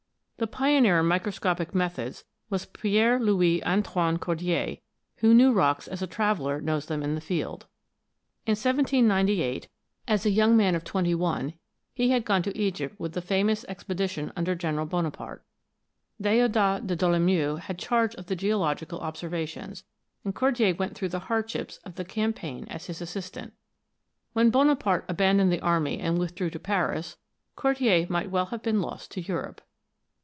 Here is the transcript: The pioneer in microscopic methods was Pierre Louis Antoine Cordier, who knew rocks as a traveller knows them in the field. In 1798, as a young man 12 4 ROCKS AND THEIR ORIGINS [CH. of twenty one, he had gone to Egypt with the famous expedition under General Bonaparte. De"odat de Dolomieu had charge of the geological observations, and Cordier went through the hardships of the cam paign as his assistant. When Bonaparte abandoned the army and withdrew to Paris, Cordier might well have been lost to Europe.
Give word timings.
The 0.37 0.47
pioneer 0.47 0.99
in 1.01 1.05
microscopic 1.05 1.75
methods 1.75 2.25
was 2.49 2.65
Pierre 2.65 3.19
Louis 3.19 3.63
Antoine 3.63 4.17
Cordier, 4.17 4.77
who 5.17 5.35
knew 5.35 5.53
rocks 5.53 5.87
as 5.87 6.01
a 6.01 6.07
traveller 6.07 6.59
knows 6.59 6.87
them 6.87 7.03
in 7.03 7.13
the 7.13 7.21
field. 7.21 7.67
In 8.47 8.53
1798, 8.53 9.67
as 10.07 10.25
a 10.25 10.31
young 10.31 10.57
man 10.57 10.73
12 10.73 10.73
4 10.73 10.73
ROCKS 10.73 10.73
AND 10.73 10.73
THEIR 10.73 10.73
ORIGINS 10.73 10.73
[CH. 10.73 10.77
of 10.77 10.83
twenty 10.91 11.15
one, 11.21 11.59
he 11.93 12.09
had 12.11 12.25
gone 12.25 12.41
to 12.41 12.57
Egypt 12.57 12.99
with 12.99 13.13
the 13.13 13.21
famous 13.21 13.65
expedition 13.65 14.31
under 14.35 14.55
General 14.55 14.87
Bonaparte. 14.87 15.43
De"odat 16.19 16.87
de 16.87 16.95
Dolomieu 16.95 17.57
had 17.57 17.77
charge 17.77 18.15
of 18.15 18.25
the 18.25 18.35
geological 18.35 18.99
observations, 19.01 19.83
and 20.25 20.33
Cordier 20.33 20.73
went 20.73 20.95
through 20.95 21.09
the 21.09 21.19
hardships 21.29 21.77
of 21.85 21.93
the 21.97 22.03
cam 22.03 22.33
paign 22.33 22.67
as 22.67 22.87
his 22.87 22.99
assistant. 22.99 23.53
When 24.33 24.49
Bonaparte 24.49 25.05
abandoned 25.07 25.51
the 25.51 25.61
army 25.61 25.99
and 25.99 26.17
withdrew 26.17 26.49
to 26.49 26.59
Paris, 26.59 27.17
Cordier 27.55 28.07
might 28.09 28.31
well 28.31 28.47
have 28.47 28.63
been 28.63 28.81
lost 28.81 29.11
to 29.11 29.21
Europe. 29.21 29.61